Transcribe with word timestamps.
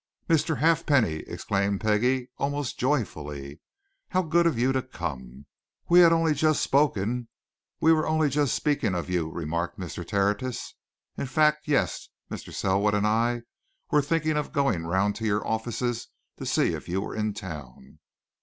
"Mr. 0.27 0.57
Halfpenny!" 0.57 1.17
exclaimed 1.27 1.79
Peggie, 1.79 2.31
almost 2.39 2.79
joyfully. 2.79 3.61
"How 4.09 4.23
good 4.23 4.47
of 4.47 4.57
you 4.57 4.71
to 4.71 4.81
come!" 4.81 5.45
"We 5.89 5.99
had 5.99 6.11
only 6.11 6.33
just 6.33 6.63
spoken 6.63 7.27
were 7.79 8.07
only 8.07 8.27
just 8.27 8.55
speaking 8.55 8.95
of 8.95 9.11
you," 9.11 9.29
remarked 9.29 9.77
Mr. 9.79 10.03
Tertius. 10.03 10.73
"In 11.19 11.27
fact 11.27 11.67
yes, 11.67 12.09
Mr. 12.31 12.51
Selwood 12.51 12.95
and 12.95 13.05
I 13.05 13.43
were 13.91 14.01
thinking 14.01 14.37
of 14.37 14.51
going 14.51 14.87
round 14.87 15.15
to 15.17 15.25
your 15.27 15.47
offices 15.47 16.07
to 16.37 16.47
see 16.47 16.73
if 16.73 16.89
you 16.89 16.99
were 16.99 17.13
in 17.13 17.35
town." 17.35 17.99